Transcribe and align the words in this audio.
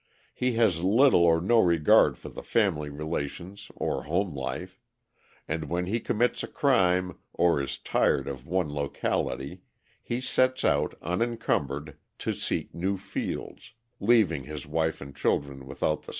He 0.33 0.53
has 0.53 0.83
little 0.83 1.21
or 1.23 1.39
no 1.39 1.59
regard 1.59 2.17
for 2.17 2.29
the 2.29 2.41
family 2.41 2.89
relations 2.89 3.69
or 3.75 4.05
home 4.05 4.33
life, 4.33 4.79
and 5.47 5.65
when 5.69 5.85
he 5.85 5.99
commits 5.99 6.41
a 6.41 6.47
crime 6.47 7.19
or 7.33 7.61
is 7.61 7.77
tired 7.77 8.27
of 8.27 8.47
one 8.47 8.73
locality, 8.73 9.61
he 10.01 10.19
sets 10.19 10.65
out, 10.65 10.95
unencumbered, 11.03 11.97
to 12.17 12.33
seek 12.33 12.73
new 12.73 12.97
fields, 12.97 13.73
leaving 13.99 14.45
his 14.45 14.65
wife 14.65 15.01
and 15.01 15.15
children 15.15 15.67
without 15.67 15.69
the 15.69 15.75
slightest 15.75 15.91
compunction. 15.93 16.09